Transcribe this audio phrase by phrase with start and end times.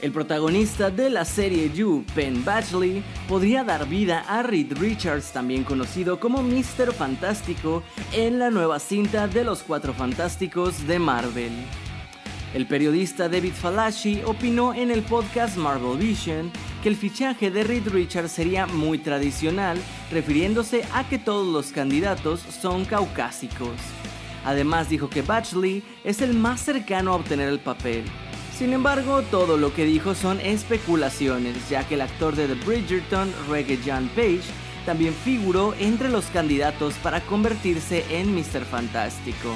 [0.00, 5.64] El protagonista de la serie You, Penn Badgley, podría dar vida a Reed Richards, también
[5.64, 6.92] conocido como Mr.
[6.92, 11.50] Fantástico, en la nueva cinta de los Cuatro Fantásticos de Marvel.
[12.54, 17.88] El periodista David Falashi opinó en el podcast Marvel Vision que el fichaje de Reed
[17.88, 19.78] Richards sería muy tradicional,
[20.12, 23.74] refiriéndose a que todos los candidatos son caucásicos.
[24.44, 28.04] Además dijo que Batchley es el más cercano a obtener el papel,
[28.58, 33.32] sin embargo, todo lo que dijo son especulaciones, ya que el actor de The Bridgerton,
[33.48, 34.42] Reggae John Page,
[34.84, 38.64] también figuró entre los candidatos para convertirse en Mr.
[38.64, 39.54] Fantástico.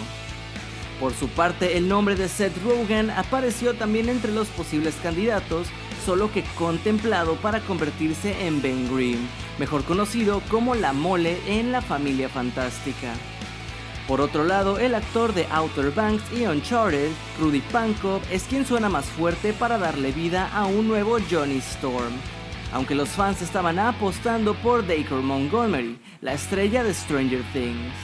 [1.01, 5.67] Por su parte, el nombre de Seth Rogen apareció también entre los posibles candidatos,
[6.07, 9.19] solo que contemplado para convertirse en Ben Grimm,
[9.59, 13.15] mejor conocido como la mole en la familia fantástica.
[14.13, 18.91] Por otro lado, el actor de Outer Banks y Uncharted, Rudy Pankov, es quien suena
[18.91, 22.13] más fuerte para darle vida a un nuevo Johnny Storm.
[22.75, 27.95] Aunque los fans estaban apostando por Dacre Montgomery, la estrella de Stranger Things.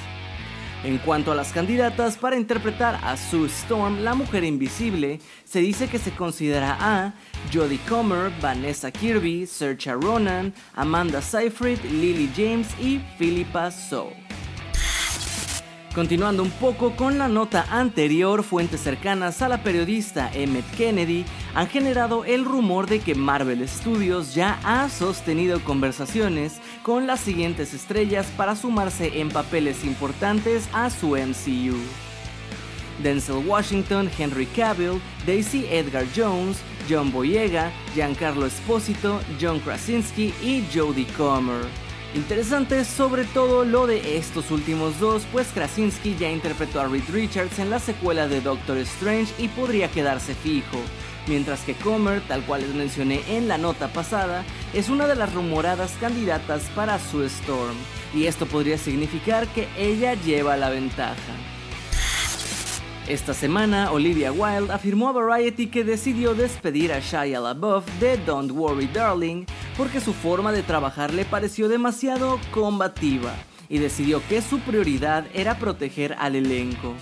[0.82, 5.88] En cuanto a las candidatas para interpretar a Sue Storm, la mujer invisible, se dice
[5.88, 7.12] que se considera a
[7.52, 14.10] Jodie Comer, Vanessa Kirby, Saoirse Ronan, Amanda Seyfried, Lily James y Philippa Sow.
[15.94, 21.66] Continuando un poco con la nota anterior, fuentes cercanas a la periodista Emmett Kennedy han
[21.66, 28.26] generado el rumor de que Marvel Studios ya ha sostenido conversaciones con las siguientes estrellas
[28.36, 31.76] para sumarse en papeles importantes a su MCU.
[33.02, 41.06] Denzel Washington, Henry Cavill, Daisy Edgar Jones, John Boyega, Giancarlo Esposito, John Krasinski y Jodie
[41.16, 41.87] Comer.
[42.14, 47.58] Interesante sobre todo lo de estos últimos dos, pues Krasinski ya interpretó a Reed Richards
[47.58, 50.78] en la secuela de Doctor Strange y podría quedarse fijo,
[51.26, 54.42] mientras que Comer, tal cual les mencioné en la nota pasada,
[54.72, 57.76] es una de las rumoradas candidatas para Sue Storm,
[58.14, 61.34] y esto podría significar que ella lleva la ventaja.
[63.06, 68.50] Esta semana, Olivia Wilde afirmó a Variety que decidió despedir a Shia LaBeouf de Don't
[68.52, 69.46] Worry Darling
[69.78, 73.32] porque su forma de trabajar le pareció demasiado combativa
[73.68, 76.94] y decidió que su prioridad era proteger al elenco.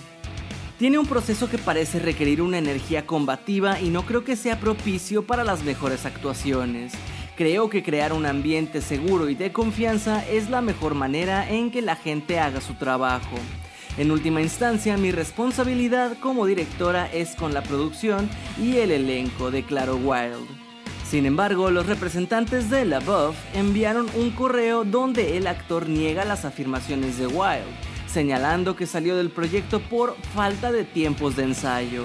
[0.77, 5.25] Tiene un proceso que parece requerir una energía combativa y no creo que sea propicio
[5.25, 6.93] para las mejores actuaciones.
[7.35, 11.81] Creo que crear un ambiente seguro y de confianza es la mejor manera en que
[11.81, 13.37] la gente haga su trabajo.
[13.97, 18.29] En última instancia, mi responsabilidad como directora es con la producción
[18.61, 20.66] y el elenco, declaró Wild.
[21.09, 27.17] Sin embargo, los representantes de LaBeouf enviaron un correo donde el actor niega las afirmaciones
[27.17, 27.63] de Wild,
[28.11, 32.03] señalando que salió del proyecto por falta de tiempos de ensayo.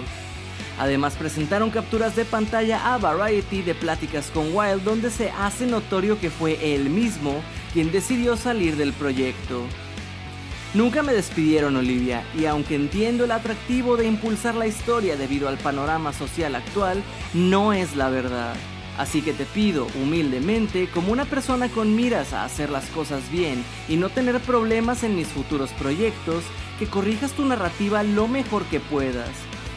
[0.79, 6.21] Además presentaron capturas de pantalla a Variety de pláticas con Wild donde se hace notorio
[6.21, 7.43] que fue él mismo
[7.73, 9.63] quien decidió salir del proyecto.
[10.75, 15.59] Nunca me despidieron Olivia, y aunque entiendo el atractivo de impulsar la historia debido al
[15.59, 17.03] panorama social actual,
[17.35, 18.55] no es la verdad.
[18.99, 23.65] Así que te pido humildemente, como una persona con miras a hacer las cosas bien
[23.89, 26.45] y no tener problemas en mis futuros proyectos,
[26.79, 29.31] que corrijas tu narrativa lo mejor que puedas.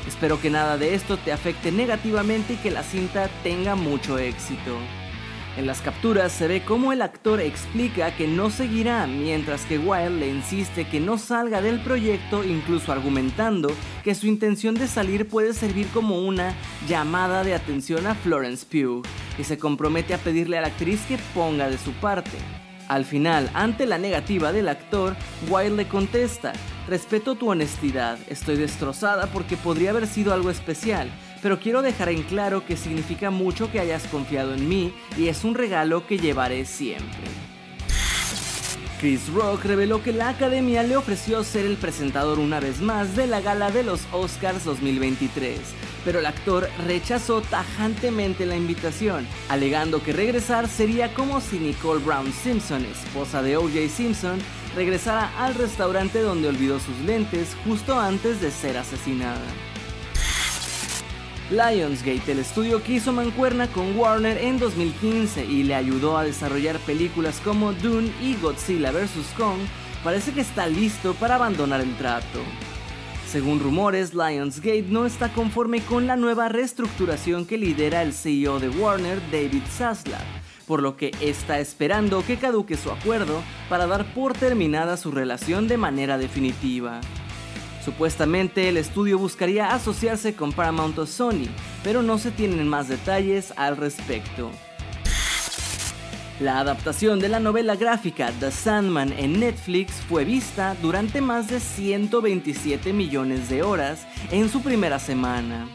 [0.07, 4.77] Espero que nada de esto te afecte negativamente y que la cinta tenga mucho éxito.
[5.57, 10.19] En las capturas se ve cómo el actor explica que no seguirá, mientras que Wilde
[10.19, 13.71] le insiste que no salga del proyecto, incluso argumentando
[14.03, 16.53] que su intención de salir puede servir como una
[16.89, 19.03] llamada de atención a Florence Pugh,
[19.37, 22.37] y se compromete a pedirle a la actriz que ponga de su parte.
[22.89, 25.15] Al final, ante la negativa del actor,
[25.49, 26.51] Wilde le contesta,
[26.87, 31.09] respeto tu honestidad, estoy destrozada porque podría haber sido algo especial,
[31.45, 35.43] pero quiero dejar en claro que significa mucho que hayas confiado en mí y es
[35.43, 37.27] un regalo que llevaré siempre.
[38.99, 43.27] Chris Rock reveló que la academia le ofreció ser el presentador una vez más de
[43.27, 45.59] la gala de los Oscars 2023,
[46.03, 52.33] pero el actor rechazó tajantemente la invitación, alegando que regresar sería como si Nicole Brown
[52.33, 54.39] Simpson, esposa de OJ Simpson,
[54.75, 59.45] regresara al restaurante donde olvidó sus lentes justo antes de ser asesinada.
[61.51, 66.79] Lionsgate, el estudio que hizo mancuerna con Warner en 2015 y le ayudó a desarrollar
[66.79, 69.31] películas como Dune y Godzilla vs.
[69.37, 69.59] Kong,
[70.03, 72.39] parece que está listo para abandonar el trato.
[73.27, 78.69] Según rumores, Lionsgate no está conforme con la nueva reestructuración que lidera el CEO de
[78.69, 80.25] Warner, David Zaslav,
[80.65, 85.67] por lo que está esperando que caduque su acuerdo para dar por terminada su relación
[85.67, 87.01] de manera definitiva.
[87.85, 91.45] Supuestamente el estudio buscaría asociarse con Paramount o Sony,
[91.83, 94.49] pero no se tienen más detalles al respecto.
[96.39, 101.59] La adaptación de la novela gráfica The Sandman en Netflix fue vista durante más de
[101.59, 105.67] 127 millones de horas en su primera semana.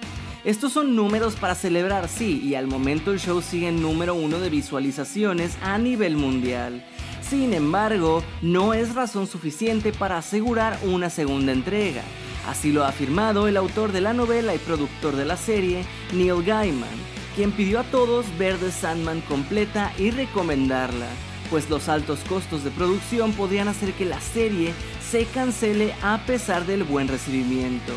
[0.42, 4.40] Estos son números para celebrar, sí, y al momento el show sigue en número uno
[4.40, 6.84] de visualizaciones a nivel mundial.
[7.30, 12.02] Sin embargo, no es razón suficiente para asegurar una segunda entrega.
[12.48, 16.42] Así lo ha afirmado el autor de la novela y productor de la serie, Neil
[16.44, 16.88] Gaiman,
[17.36, 21.06] quien pidió a todos ver The Sandman completa y recomendarla,
[21.50, 24.74] pues los altos costos de producción podrían hacer que la serie
[25.08, 27.92] se cancele a pesar del buen recibimiento.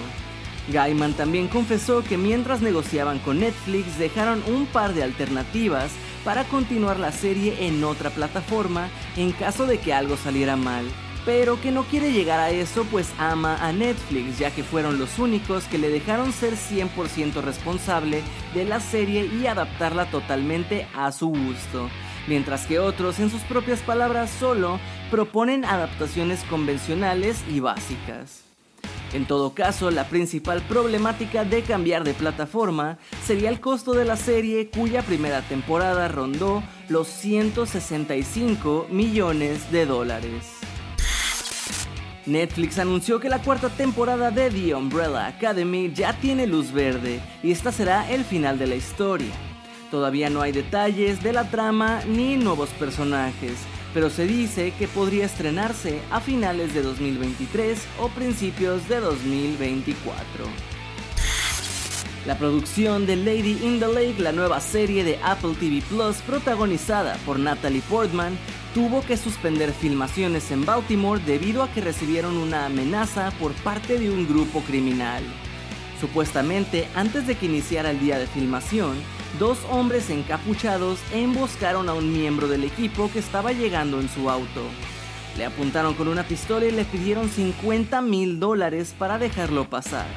[0.72, 5.92] Gaiman también confesó que mientras negociaban con Netflix dejaron un par de alternativas
[6.24, 10.86] para continuar la serie en otra plataforma en caso de que algo saliera mal,
[11.26, 15.20] pero que no quiere llegar a eso pues ama a Netflix ya que fueron los
[15.20, 18.22] únicos que le dejaron ser 100% responsable
[18.54, 21.90] de la serie y adaptarla totalmente a su gusto,
[22.28, 24.80] mientras que otros en sus propias palabras solo
[25.12, 28.53] proponen adaptaciones convencionales y básicas.
[29.14, 34.18] En todo caso, la principal problemática de cambiar de plataforma sería el costo de la
[34.18, 40.46] serie cuya primera temporada rondó los 165 millones de dólares.
[42.26, 47.52] Netflix anunció que la cuarta temporada de The Umbrella Academy ya tiene luz verde y
[47.52, 49.34] esta será el final de la historia.
[49.92, 53.54] Todavía no hay detalles de la trama ni nuevos personajes,
[53.94, 60.46] pero se dice que podría estrenarse a finales de 2023 o principios de 2024.
[62.26, 67.18] La producción de Lady in the Lake, la nueva serie de Apple TV Plus protagonizada
[67.26, 68.38] por Natalie Portman,
[68.74, 74.10] tuvo que suspender filmaciones en Baltimore debido a que recibieron una amenaza por parte de
[74.10, 75.24] un grupo criminal.
[76.04, 78.98] Supuestamente, antes de que iniciara el día de filmación,
[79.40, 84.64] dos hombres encapuchados emboscaron a un miembro del equipo que estaba llegando en su auto.
[85.38, 90.08] Le apuntaron con una pistola y le pidieron 50 mil dólares para dejarlo pasar.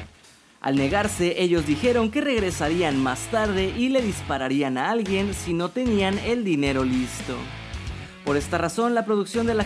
[0.59, 5.69] Al negarse, ellos dijeron que regresarían más tarde y le dispararían a alguien si no
[5.69, 7.37] tenían el dinero listo.
[8.25, 9.63] Por esta razón, la producción de la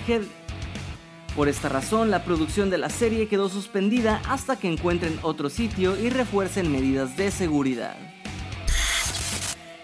[1.35, 5.97] Por esta razón, la producción de la serie quedó suspendida hasta que encuentren otro sitio
[5.97, 7.95] y refuercen medidas de seguridad.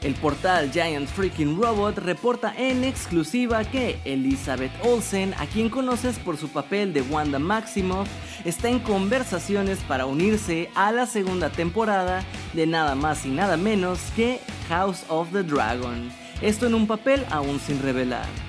[0.02, 6.38] El portal Giant Freaking Robot reporta en exclusiva que Elizabeth Olsen, a quien conoces por
[6.38, 8.08] su papel de Wanda Maximoff,
[8.46, 12.24] está en conversaciones para unirse a la segunda temporada
[12.54, 14.40] de nada más y nada menos que
[14.70, 16.10] House of the Dragon.
[16.42, 18.47] Esto en un papel aún sin revelar.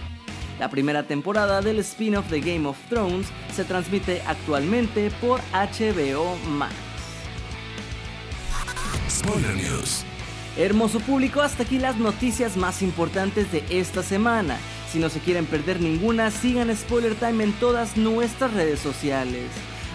[0.59, 6.75] La primera temporada del spin-off de Game of Thrones se transmite actualmente por HBO Max.
[9.09, 10.05] Spoiler News.
[10.57, 14.57] Hermoso público, hasta aquí las noticias más importantes de esta semana.
[14.91, 19.47] Si no se quieren perder ninguna, sigan Spoiler Time en todas nuestras redes sociales.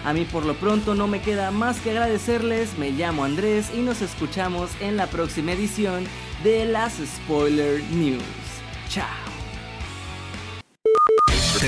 [0.04, 3.80] A mí por lo pronto no me queda más que agradecerles, me llamo Andrés y
[3.80, 6.06] nos escuchamos en la próxima edición
[6.42, 8.22] de las Spoiler News.
[8.88, 9.23] Chao.